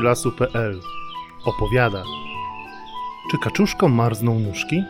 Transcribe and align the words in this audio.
djlasu.pl 0.00 0.80
opowiada 1.44 2.02
Czy 3.30 3.38
kaczuszkom 3.38 3.92
marzną 3.92 4.38
nóżki? 4.38 4.82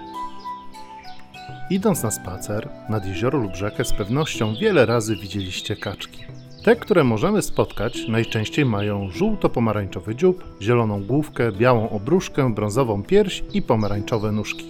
Idąc 1.71 2.03
na 2.03 2.11
spacer 2.11 2.69
nad 2.89 3.07
jezioro 3.07 3.39
lub 3.39 3.55
rzekę 3.55 3.85
z 3.85 3.93
pewnością 3.93 4.55
wiele 4.61 4.87
razy 4.87 5.17
widzieliście 5.17 5.77
kaczki. 5.77 6.25
Te, 6.65 6.77
które 6.77 7.05
możemy 7.05 7.43
spotkać, 7.43 8.09
najczęściej 8.09 8.65
mają 8.65 9.11
żółto-pomarańczowy 9.11 10.15
dziób, 10.15 10.45
zieloną 10.63 11.05
główkę, 11.05 11.53
białą 11.53 11.89
obruszkę, 11.89 12.55
brązową 12.55 13.03
pierś 13.03 13.45
i 13.53 13.63
pomarańczowe 13.63 14.33
nóżki. 14.33 14.65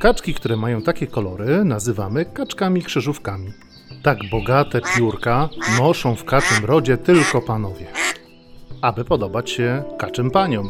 Kaczki, 0.00 0.34
które 0.34 0.56
mają 0.56 0.82
takie 0.82 1.06
kolory, 1.06 1.64
nazywamy 1.64 2.24
kaczkami 2.24 2.82
krzyżówkami. 2.82 3.52
Tak 4.02 4.18
bogate 4.30 4.80
piórka 4.96 5.48
noszą 5.78 6.16
w 6.16 6.24
kaczym 6.24 6.64
rodzie 6.64 6.96
tylko 6.96 7.42
panowie, 7.42 7.86
aby 8.82 9.04
podobać 9.04 9.50
się 9.50 9.82
kaczym 9.98 10.30
paniom. 10.30 10.68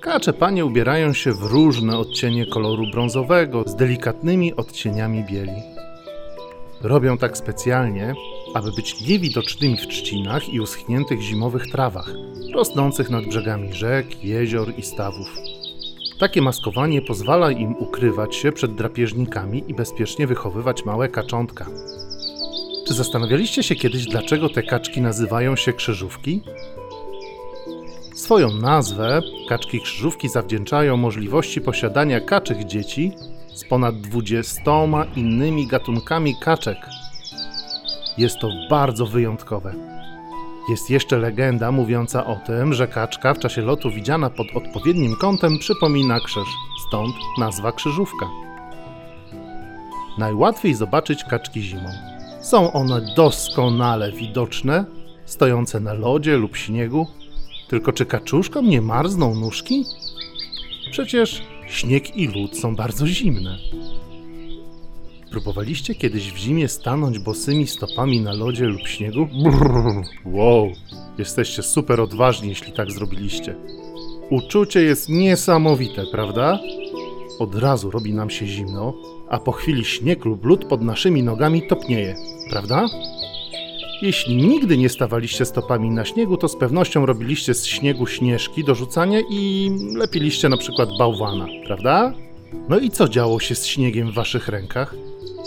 Kacze 0.00 0.32
panie 0.32 0.64
ubierają 0.64 1.12
się 1.12 1.32
w 1.32 1.42
różne 1.42 1.98
odcienie 1.98 2.46
koloru 2.46 2.84
brązowego 2.92 3.64
z 3.66 3.76
delikatnymi 3.76 4.54
odcieniami 4.54 5.24
bieli. 5.24 5.62
Robią 6.80 7.18
tak 7.18 7.36
specjalnie, 7.36 8.14
aby 8.54 8.72
być 8.72 9.08
niewidocznymi 9.08 9.76
w 9.76 9.86
trzcinach 9.86 10.48
i 10.48 10.60
uschniętych 10.60 11.20
zimowych 11.20 11.66
trawach, 11.66 12.10
rosnących 12.54 13.10
nad 13.10 13.24
brzegami 13.26 13.72
rzek, 13.72 14.24
jezior 14.24 14.72
i 14.78 14.82
stawów. 14.82 15.28
Takie 16.18 16.42
maskowanie 16.42 17.02
pozwala 17.02 17.50
im 17.50 17.76
ukrywać 17.76 18.36
się 18.36 18.52
przed 18.52 18.74
drapieżnikami 18.74 19.64
i 19.68 19.74
bezpiecznie 19.74 20.26
wychowywać 20.26 20.84
małe 20.84 21.08
kaczątka. 21.08 21.66
Czy 22.86 22.94
zastanawialiście 22.94 23.62
się 23.62 23.74
kiedyś, 23.74 24.06
dlaczego 24.06 24.48
te 24.48 24.62
kaczki 24.62 25.00
nazywają 25.00 25.56
się 25.56 25.72
krzyżówki? 25.72 26.42
Swoją 28.16 28.50
nazwę 28.50 29.22
kaczki 29.48 29.80
krzyżówki 29.80 30.28
zawdzięczają 30.28 30.96
możliwości 30.96 31.60
posiadania 31.60 32.20
kaczych 32.20 32.64
dzieci 32.64 33.12
z 33.54 33.64
ponad 33.68 34.00
20 34.00 34.62
innymi 35.16 35.66
gatunkami 35.66 36.34
kaczek. 36.40 36.78
Jest 38.18 38.38
to 38.38 38.48
bardzo 38.70 39.06
wyjątkowe. 39.06 39.74
Jest 40.68 40.90
jeszcze 40.90 41.18
legenda 41.18 41.72
mówiąca 41.72 42.26
o 42.26 42.36
tym, 42.36 42.74
że 42.74 42.88
kaczka 42.88 43.34
w 43.34 43.38
czasie 43.38 43.62
lotu 43.62 43.90
widziana 43.90 44.30
pod 44.30 44.46
odpowiednim 44.54 45.16
kątem 45.16 45.58
przypomina 45.58 46.20
krzyż, 46.20 46.48
stąd 46.88 47.14
nazwa 47.38 47.72
krzyżówka. 47.72 48.26
Najłatwiej 50.18 50.74
zobaczyć 50.74 51.24
kaczki 51.24 51.62
zimą. 51.62 51.90
Są 52.40 52.72
one 52.72 53.00
doskonale 53.16 54.12
widoczne, 54.12 54.84
stojące 55.24 55.80
na 55.80 55.92
lodzie 55.92 56.36
lub 56.36 56.56
śniegu. 56.56 57.06
Tylko 57.68 57.92
czy 57.92 58.06
kaczuszkom 58.06 58.68
nie 58.68 58.82
marzną 58.82 59.34
nóżki? 59.34 59.84
Przecież 60.90 61.42
śnieg 61.66 62.16
i 62.16 62.28
lód 62.28 62.58
są 62.58 62.76
bardzo 62.76 63.06
zimne. 63.06 63.58
Próbowaliście 65.30 65.94
kiedyś 65.94 66.32
w 66.32 66.36
zimie 66.36 66.68
stanąć 66.68 67.18
bosymi 67.18 67.66
stopami 67.66 68.20
na 68.20 68.32
lodzie 68.32 68.64
lub 68.64 68.88
śniegu? 68.88 69.26
Brrr, 69.26 70.04
wow, 70.24 70.72
jesteście 71.18 71.62
super 71.62 72.00
odważni, 72.00 72.48
jeśli 72.48 72.72
tak 72.72 72.90
zrobiliście. 72.90 73.54
Uczucie 74.30 74.82
jest 74.82 75.08
niesamowite, 75.08 76.04
prawda? 76.12 76.58
Od 77.38 77.54
razu 77.54 77.90
robi 77.90 78.14
nam 78.14 78.30
się 78.30 78.46
zimno, 78.46 78.94
a 79.28 79.38
po 79.38 79.52
chwili 79.52 79.84
śnieg 79.84 80.24
lub 80.24 80.44
lód 80.44 80.64
pod 80.64 80.82
naszymi 80.82 81.22
nogami 81.22 81.68
topnieje, 81.68 82.16
prawda? 82.50 82.86
Jeśli 84.02 84.36
nigdy 84.36 84.78
nie 84.78 84.88
stawaliście 84.88 85.44
stopami 85.44 85.90
na 85.90 86.04
śniegu, 86.04 86.36
to 86.36 86.48
z 86.48 86.56
pewnością 86.56 87.06
robiliście 87.06 87.54
z 87.54 87.66
śniegu 87.66 88.06
śnieżki 88.06 88.64
do 88.64 88.74
rzucania 88.74 89.20
i 89.30 89.70
lepiliście 89.94 90.48
na 90.48 90.56
przykład 90.56 90.88
bałwana, 90.98 91.46
prawda? 91.66 92.12
No 92.68 92.78
i 92.78 92.90
co 92.90 93.08
działo 93.08 93.40
się 93.40 93.54
z 93.54 93.66
śniegiem 93.66 94.10
w 94.10 94.14
waszych 94.14 94.48
rękach? 94.48 94.94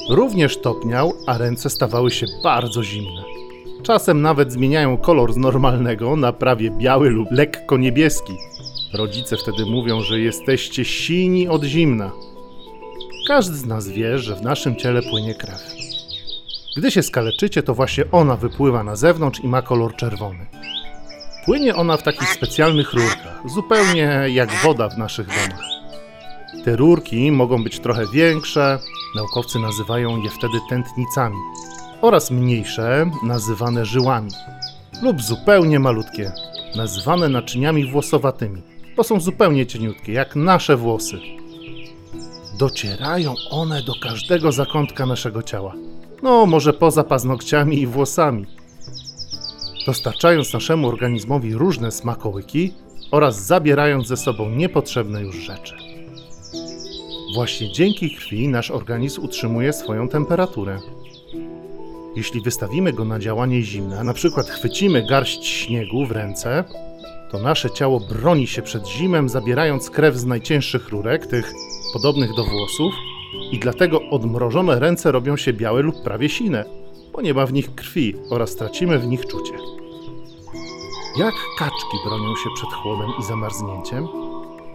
Również 0.10 0.58
topniał, 0.58 1.14
a 1.28 1.38
ręce 1.38 1.70
stawały 1.70 2.12
się 2.12 2.26
bardzo 2.44 2.84
zimne. 2.84 3.24
Czasem 3.84 4.22
nawet 4.22 4.52
zmieniają 4.52 4.98
kolor 4.98 5.34
z 5.34 5.38
normalnego 5.38 6.16
na 6.16 6.34
prawie 6.34 6.72
biały 6.72 7.10
lub 7.10 7.32
lekko 7.32 7.78
niebieski. 7.78 8.34
Rodzice 8.94 9.38
wtedy 9.38 9.66
mówią, 9.66 10.02
że 10.02 10.20
jesteście 10.20 10.86
sini 10.86 11.48
od 11.48 11.64
zimna. 11.64 12.12
Każdy 13.28 13.56
z 13.56 13.66
nas 13.66 13.88
wie, 13.88 14.20
że 14.20 14.36
w 14.36 14.42
naszym 14.42 14.76
ciele 14.76 15.02
płynie 15.02 15.36
krew. 15.36 15.89
Gdy 16.78 16.92
się 16.92 17.04
skaleczycie, 17.04 17.64
to 17.64 17.74
właśnie 17.74 18.04
ona 18.12 18.36
wypływa 18.36 18.84
na 18.84 18.96
zewnątrz 18.96 19.40
i 19.40 19.48
ma 19.48 19.62
kolor 19.62 19.96
czerwony. 19.96 20.46
Płynie 21.46 21.76
ona 21.76 21.98
w 21.98 22.04
takich 22.04 22.30
specjalnych 22.30 22.94
rurkach, 22.94 23.42
zupełnie 23.46 24.26
jak 24.28 24.50
woda 24.64 24.90
w 24.90 24.98
naszych 24.98 25.28
domach. 25.28 25.66
Te 26.66 26.76
rurki 26.76 27.32
mogą 27.32 27.64
być 27.64 27.80
trochę 27.80 28.04
większe, 28.14 28.80
naukowcy 29.16 29.60
nazywają 29.60 30.22
je 30.22 30.30
wtedy 30.30 30.58
tętnicami, 30.70 31.38
oraz 32.02 32.32
mniejsze, 32.32 33.12
nazywane 33.24 33.86
żyłami, 33.86 34.32
lub 35.02 35.22
zupełnie 35.22 35.80
malutkie, 35.80 36.32
nazywane 36.76 37.30
naczyniami 37.30 37.92
włosowatymi, 37.92 38.62
bo 38.98 39.04
są 39.04 39.20
zupełnie 39.20 39.66
cieniutkie, 39.66 40.14
jak 40.14 40.36
nasze 40.36 40.78
włosy. 40.78 41.20
Docierają 42.60 43.36
one 43.50 43.84
do 43.84 43.94
każdego 44.04 44.52
zakątka 44.52 45.06
naszego 45.06 45.44
ciała. 45.44 45.74
No, 46.24 46.46
może 46.46 46.74
poza 46.74 47.04
paznokciami 47.04 47.82
i 47.82 47.88
włosami. 47.88 48.46
Dostarczając 49.86 50.54
naszemu 50.54 50.88
organizmowi 50.88 51.54
różne 51.54 51.92
smakołyki 51.92 52.74
oraz 53.12 53.46
zabierając 53.46 54.08
ze 54.08 54.18
sobą 54.18 54.50
niepotrzebne 54.50 55.22
już 55.22 55.36
rzeczy. 55.36 55.76
Właśnie 57.36 57.72
dzięki 57.72 58.16
krwi 58.16 58.48
nasz 58.48 58.72
organizm 58.72 59.24
utrzymuje 59.24 59.74
swoją 59.74 60.10
temperaturę. 60.10 60.80
Jeśli 62.16 62.42
wystawimy 62.42 62.94
go 62.94 63.06
na 63.06 63.20
działanie 63.20 63.62
zimna, 63.62 64.04
na 64.04 64.14
przykład 64.14 64.50
chwycimy 64.50 65.08
garść 65.08 65.46
śniegu 65.46 66.06
w 66.06 66.12
ręce, 66.12 66.64
to 67.32 67.40
nasze 67.40 67.70
ciało 67.70 68.00
broni 68.00 68.48
się 68.48 68.62
przed 68.62 68.88
zimem, 68.88 69.30
zabierając 69.30 69.90
krew 69.90 70.16
z 70.16 70.26
najcięższych 70.26 70.90
rurek, 70.90 71.28
tych 71.28 71.54
podobnych 71.94 72.36
do 72.36 72.46
włosów, 72.46 72.94
i 73.52 73.60
dlatego 73.60 74.02
odmrożone 74.10 74.80
ręce 74.80 75.12
robią 75.12 75.38
się 75.38 75.54
białe 75.54 75.82
lub 75.82 76.04
prawie 76.04 76.30
sine, 76.30 76.66
bo 77.14 77.22
nie 77.22 77.34
ma 77.34 77.46
w 77.46 77.54
nich 77.54 77.76
krwi 77.76 78.16
oraz 78.30 78.56
tracimy 78.56 79.00
w 79.00 79.08
nich 79.08 79.26
czucie. 79.26 79.54
Jak 81.18 81.34
kaczki 81.60 81.98
bronią 82.06 82.36
się 82.36 82.50
przed 82.56 82.70
chłodem 82.70 83.10
i 83.20 83.24
zamarznięciem? 83.24 84.08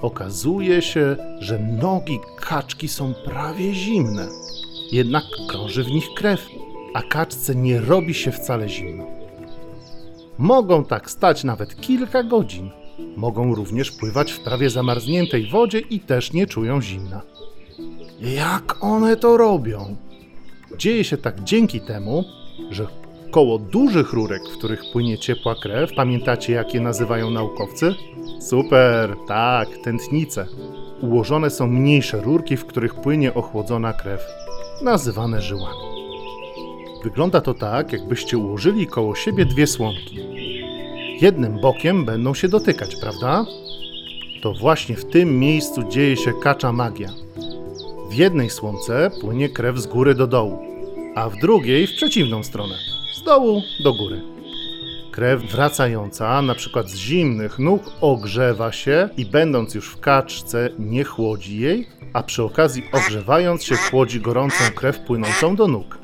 Okazuje 0.02 0.82
się, 0.82 1.16
że 1.40 1.58
nogi 1.58 2.20
kaczki 2.40 2.88
są 2.88 3.14
prawie 3.24 3.74
zimne. 3.74 4.28
Jednak 4.92 5.24
krąży 5.48 5.84
w 5.84 5.88
nich 5.88 6.08
krew, 6.14 6.46
a 6.94 7.02
kaczce 7.02 7.54
nie 7.54 7.80
robi 7.80 8.14
się 8.14 8.32
wcale 8.32 8.68
zimno. 8.68 9.04
Mogą 10.38 10.84
tak 10.84 11.10
stać 11.10 11.44
nawet 11.44 11.80
kilka 11.80 12.22
godzin. 12.22 12.70
Mogą 13.16 13.54
również 13.54 13.90
pływać 13.90 14.32
w 14.32 14.40
prawie 14.40 14.70
zamarzniętej 14.70 15.50
wodzie 15.50 15.78
i 15.78 16.00
też 16.00 16.32
nie 16.32 16.46
czują 16.46 16.82
zimna. 16.82 17.22
Jak 18.24 18.84
one 18.84 19.16
to 19.16 19.36
robią? 19.36 19.96
Dzieje 20.78 21.04
się 21.04 21.16
tak 21.16 21.44
dzięki 21.44 21.80
temu, 21.80 22.24
że 22.70 22.86
koło 23.30 23.58
dużych 23.58 24.12
rurek, 24.12 24.42
w 24.48 24.58
których 24.58 24.82
płynie 24.92 25.18
ciepła 25.18 25.54
krew, 25.54 25.90
pamiętacie 25.96 26.52
jak 26.52 26.74
je 26.74 26.80
nazywają 26.80 27.30
naukowcy? 27.30 27.94
Super, 28.40 29.16
tak, 29.28 29.68
tętnice. 29.84 30.46
Ułożone 31.00 31.50
są 31.50 31.66
mniejsze 31.66 32.20
rurki, 32.20 32.56
w 32.56 32.66
których 32.66 32.94
płynie 32.94 33.34
ochłodzona 33.34 33.92
krew, 33.92 34.20
nazywane 34.82 35.42
żyłami. 35.42 35.94
Wygląda 37.04 37.40
to 37.40 37.54
tak, 37.54 37.92
jakbyście 37.92 38.38
ułożyli 38.38 38.86
koło 38.86 39.14
siebie 39.14 39.44
dwie 39.44 39.66
słomki. 39.66 40.18
Jednym 41.20 41.60
bokiem 41.60 42.04
będą 42.04 42.34
się 42.34 42.48
dotykać, 42.48 42.96
prawda? 43.00 43.44
To 44.42 44.52
właśnie 44.52 44.96
w 44.96 45.04
tym 45.04 45.38
miejscu 45.38 45.88
dzieje 45.88 46.16
się 46.16 46.32
kacza 46.42 46.72
magia. 46.72 47.23
W 48.08 48.14
jednej 48.14 48.50
słomce 48.50 49.10
płynie 49.20 49.48
krew 49.48 49.78
z 49.78 49.86
góry 49.86 50.14
do 50.14 50.26
dołu, 50.26 50.58
a 51.14 51.28
w 51.28 51.36
drugiej 51.36 51.86
w 51.86 51.94
przeciwną 51.94 52.42
stronę, 52.42 52.74
z 53.14 53.22
dołu 53.22 53.62
do 53.84 53.94
góry. 53.94 54.22
Krew 55.12 55.42
wracająca, 55.42 56.42
na 56.42 56.54
przykład 56.54 56.90
z 56.90 56.96
zimnych 56.96 57.58
nóg, 57.58 57.82
ogrzewa 58.00 58.72
się 58.72 59.08
i 59.16 59.26
będąc 59.26 59.74
już 59.74 59.88
w 59.88 60.00
kaczce 60.00 60.70
nie 60.78 61.04
chłodzi 61.04 61.60
jej, 61.60 61.86
a 62.12 62.22
przy 62.22 62.42
okazji 62.42 62.82
ogrzewając 62.92 63.64
się 63.64 63.76
chłodzi 63.76 64.20
gorącą 64.20 64.64
krew 64.74 64.98
płynącą 64.98 65.56
do 65.56 65.68
nóg. 65.68 65.98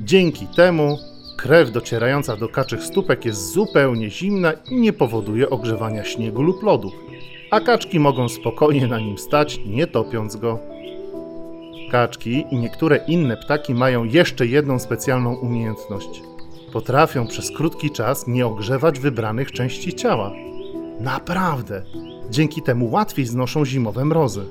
Dzięki 0.00 0.46
temu 0.46 0.98
krew 1.36 1.70
docierająca 1.70 2.36
do 2.36 2.48
kaczych 2.48 2.84
stópek 2.84 3.24
jest 3.24 3.52
zupełnie 3.52 4.10
zimna 4.10 4.52
i 4.52 4.76
nie 4.76 4.92
powoduje 4.92 5.50
ogrzewania 5.50 6.04
śniegu 6.04 6.42
lub 6.42 6.62
lodu, 6.62 6.92
a 7.50 7.60
kaczki 7.60 8.00
mogą 8.00 8.28
spokojnie 8.28 8.86
na 8.86 8.98
nim 8.98 9.18
stać, 9.18 9.60
nie 9.66 9.86
topiąc 9.86 10.36
go. 10.36 10.69
Kaczki 11.90 12.44
i 12.50 12.56
niektóre 12.56 12.96
inne 12.96 13.36
ptaki 13.36 13.74
mają 13.74 14.04
jeszcze 14.04 14.46
jedną 14.46 14.78
specjalną 14.78 15.34
umiejętność. 15.34 16.22
potrafią 16.72 17.26
przez 17.26 17.50
krótki 17.56 17.90
czas 17.90 18.26
nie 18.26 18.46
ogrzewać 18.46 18.98
wybranych 18.98 19.52
części 19.52 19.94
ciała. 19.94 20.32
Naprawdę! 21.00 21.82
Dzięki 22.30 22.62
temu 22.62 22.90
łatwiej 22.90 23.26
znoszą 23.26 23.64
zimowe 23.64 24.04
mrozy. 24.04 24.44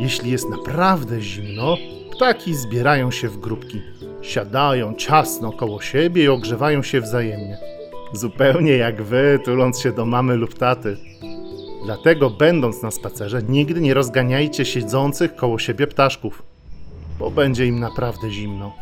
Jeśli 0.00 0.30
jest 0.30 0.50
naprawdę 0.50 1.20
zimno, 1.20 1.76
ptaki 2.12 2.54
zbierają 2.54 3.10
się 3.10 3.28
w 3.28 3.38
grupki. 3.38 3.82
Siadają 4.22 4.94
ciasno 4.94 5.52
koło 5.52 5.80
siebie 5.80 6.24
i 6.24 6.28
ogrzewają 6.28 6.82
się 6.82 7.00
wzajemnie. 7.00 7.58
Zupełnie 8.12 8.72
jak 8.72 9.02
wy, 9.02 9.40
tuląc 9.44 9.80
się 9.80 9.92
do 9.92 10.06
mamy 10.06 10.36
lub 10.36 10.54
taty. 10.54 10.96
Dlatego, 11.84 12.30
będąc 12.30 12.82
na 12.82 12.90
spacerze, 12.90 13.42
nigdy 13.48 13.80
nie 13.80 13.94
rozganiajcie 13.94 14.64
siedzących 14.64 15.36
koło 15.36 15.58
siebie 15.58 15.86
ptaszków, 15.86 16.42
bo 17.18 17.30
będzie 17.30 17.66
im 17.66 17.80
naprawdę 17.80 18.30
zimno. 18.30 18.72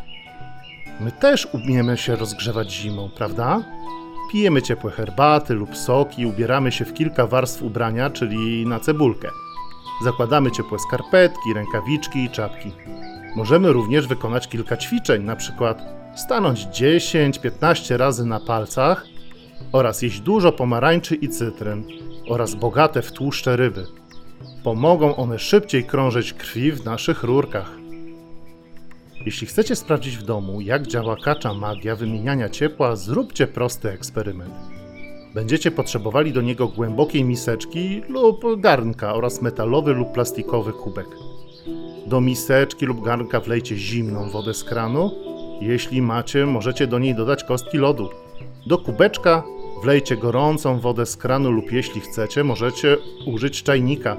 My 0.99 1.11
też 1.11 1.47
umiemy 1.53 1.97
się 1.97 2.15
rozgrzewać 2.15 2.73
zimą, 2.73 3.09
prawda? 3.17 3.63
Pijemy 4.31 4.61
ciepłe 4.61 4.91
herbaty 4.91 5.53
lub 5.53 5.77
soki, 5.77 6.25
ubieramy 6.25 6.71
się 6.71 6.85
w 6.85 6.93
kilka 6.93 7.27
warstw 7.27 7.63
ubrania, 7.63 8.09
czyli 8.09 8.65
na 8.65 8.79
cebulkę. 8.79 9.29
Zakładamy 10.03 10.51
ciepłe 10.51 10.79
skarpetki, 10.79 11.53
rękawiczki 11.55 12.23
i 12.23 12.29
czapki. 12.29 12.71
Możemy 13.35 13.73
również 13.73 14.07
wykonać 14.07 14.47
kilka 14.47 14.77
ćwiczeń, 14.77 15.23
na 15.23 15.35
przykład 15.35 15.81
stanąć 16.15 16.65
10-15 16.65 17.97
razy 17.97 18.25
na 18.25 18.39
palcach 18.39 19.05
oraz 19.71 20.01
jeść 20.01 20.19
dużo 20.19 20.51
pomarańczy 20.51 21.15
i 21.15 21.29
cytryn 21.29 21.83
oraz 22.29 22.55
bogate 22.55 23.01
w 23.01 23.11
tłuszcze 23.11 23.55
ryby. 23.55 23.85
Pomogą 24.63 25.15
one 25.15 25.39
szybciej 25.39 25.83
krążyć 25.83 26.33
krwi 26.33 26.71
w 26.71 26.85
naszych 26.85 27.23
rurkach. 27.23 27.86
Jeśli 29.25 29.47
chcecie 29.47 29.75
sprawdzić 29.75 30.17
w 30.17 30.23
domu, 30.23 30.61
jak 30.61 30.87
działa 30.87 31.15
kacza 31.15 31.53
magia 31.53 31.95
wymieniania 31.95 32.49
ciepła, 32.49 32.95
zróbcie 32.95 33.47
prosty 33.47 33.89
eksperyment. 33.89 34.53
Będziecie 35.33 35.71
potrzebowali 35.71 36.33
do 36.33 36.41
niego 36.41 36.67
głębokiej 36.67 37.23
miseczki 37.23 38.01
lub 38.09 38.61
garnka 38.61 39.13
oraz 39.13 39.41
metalowy 39.41 39.93
lub 39.93 40.11
plastikowy 40.11 40.73
kubek. 40.73 41.07
Do 42.07 42.21
miseczki 42.21 42.85
lub 42.85 43.05
garnka 43.05 43.39
wlejcie 43.39 43.77
zimną 43.77 44.29
wodę 44.29 44.53
z 44.53 44.63
kranu. 44.63 45.11
Jeśli 45.61 46.01
macie, 46.01 46.45
możecie 46.45 46.87
do 46.87 46.99
niej 46.99 47.15
dodać 47.15 47.43
kostki 47.43 47.77
lodu. 47.77 48.09
Do 48.67 48.77
kubeczka 48.77 49.43
wlejcie 49.83 50.17
gorącą 50.17 50.79
wodę 50.79 51.05
z 51.05 51.17
kranu 51.17 51.51
lub 51.51 51.71
jeśli 51.71 52.01
chcecie, 52.01 52.43
możecie 52.43 52.97
użyć 53.25 53.63
czajnika, 53.63 54.17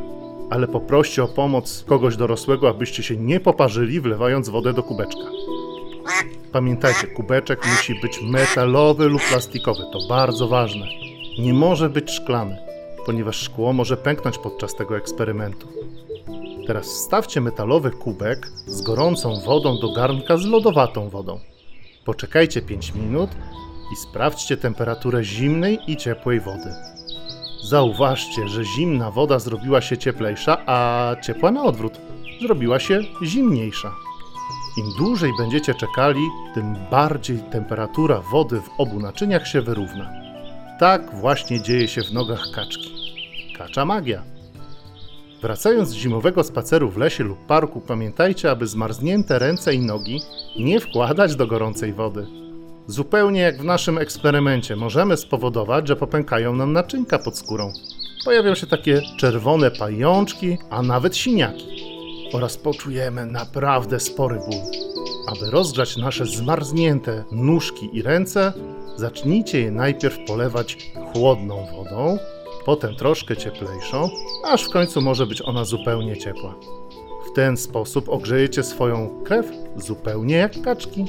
ale 0.51 0.69
poproście 0.69 1.23
o 1.23 1.29
pomoc 1.29 1.85
kogoś 1.87 2.17
dorosłego, 2.17 2.69
abyście 2.69 3.03
się 3.03 3.17
nie 3.17 3.41
poparzyli, 3.41 4.01
wlewając 4.01 4.49
wodę 4.49 4.73
do 4.73 4.83
kubeczka. 4.83 5.25
Pamiętajcie, 6.53 7.07
kubeczek 7.07 7.67
musi 7.67 8.01
być 8.01 8.23
metalowy 8.23 9.09
lub 9.09 9.23
plastikowy. 9.23 9.83
To 9.93 9.99
bardzo 10.09 10.49
ważne. 10.49 10.87
Nie 11.39 11.55
może 11.55 11.91
być 11.91 12.11
szklany, 12.11 12.57
ponieważ 13.07 13.37
szkło 13.37 13.73
może 13.73 13.97
pęknąć 13.97 14.39
podczas 14.39 14.75
tego 14.75 14.97
eksperymentu. 14.97 15.69
Teraz 16.67 16.87
wstawcie 16.87 17.41
metalowy 17.41 17.91
kubek 17.91 18.47
z 18.67 18.83
gorącą 18.83 19.41
wodą 19.41 19.79
do 19.81 19.93
garnka 19.93 20.37
z 20.37 20.45
lodowatą 20.45 21.09
wodą. 21.09 21.41
Poczekajcie 22.05 22.63
5 22.63 22.95
minut 22.95 23.31
i 23.93 23.97
sprawdźcie 23.97 24.57
temperaturę 24.57 25.25
zimnej 25.25 25.79
i 25.87 25.97
ciepłej 25.97 26.41
wody. 26.41 26.98
Zauważcie, 27.69 28.49
że 28.49 28.65
zimna 28.65 29.11
woda 29.11 29.39
zrobiła 29.39 29.81
się 29.81 29.99
cieplejsza, 29.99 30.59
a 30.67 31.11
ciepła 31.23 31.51
na 31.51 31.65
odwrót 31.65 32.01
zrobiła 32.41 32.81
się 32.81 33.01
zimniejsza. 33.23 33.95
Im 34.79 34.93
dłużej 34.99 35.33
będziecie 35.39 35.75
czekali, 35.75 36.21
tym 36.55 36.77
bardziej 36.91 37.39
temperatura 37.39 38.21
wody 38.33 38.61
w 38.61 38.81
obu 38.81 39.01
naczyniach 39.01 39.49
się 39.49 39.63
wyrówna. 39.63 40.11
Tak 40.81 41.15
właśnie 41.15 41.63
dzieje 41.63 41.89
się 41.89 42.03
w 42.03 42.13
nogach 42.13 42.43
kaczki. 42.55 42.95
Kacza 43.59 43.85
magia. 43.85 44.23
Wracając 45.43 45.89
z 45.89 45.95
zimowego 45.95 46.45
spaceru 46.45 46.91
w 46.91 46.97
lesie 46.97 47.25
lub 47.25 47.47
parku, 47.47 47.81
pamiętajcie, 47.81 48.51
aby 48.51 48.67
zmarznięte 48.67 49.39
ręce 49.39 49.75
i 49.75 49.79
nogi 49.79 50.21
nie 50.59 50.81
wkładać 50.81 51.37
do 51.37 51.47
gorącej 51.47 51.93
wody. 51.93 52.48
Zupełnie 52.89 53.41
jak 53.41 53.61
w 53.61 53.65
naszym 53.65 53.99
eksperymencie, 53.99 54.77
możemy 54.77 55.17
spowodować, 55.17 55.89
że 55.89 55.97
popękają 55.97 56.55
nam 56.55 56.73
naczynka 56.73 57.19
pod 57.19 57.39
skórą. 57.39 57.73
Pojawią 58.25 58.55
się 58.55 58.67
takie 58.67 59.03
czerwone 59.19 59.71
pajączki, 59.71 60.59
a 60.71 60.83
nawet 60.83 61.17
siniaki. 61.17 61.67
Oraz 62.33 62.57
poczujemy 62.57 63.27
naprawdę 63.27 64.01
spory 64.01 64.37
ból. 64.37 64.61
Aby 65.27 65.51
rozgrzać 65.51 65.97
nasze 65.97 66.27
zmarznięte 66.27 67.25
nóżki 67.33 67.91
i 67.93 68.03
ręce, 68.03 68.53
zacznijcie 68.97 69.61
je 69.61 69.71
najpierw 69.71 70.19
polewać 70.27 70.93
chłodną 71.13 71.67
wodą, 71.77 72.19
potem 72.65 72.97
troszkę 72.97 73.37
cieplejszą, 73.37 74.11
aż 74.45 74.65
w 74.65 74.71
końcu 74.71 75.01
może 75.01 75.27
być 75.27 75.43
ona 75.43 75.65
zupełnie 75.65 76.17
ciepła. 76.17 76.55
W 77.31 77.33
ten 77.35 77.57
sposób 77.57 78.09
ogrzejecie 78.09 78.63
swoją 78.63 79.25
krew 79.25 79.47
zupełnie 79.77 80.37
jak 80.37 80.63
kaczki. 80.63 81.05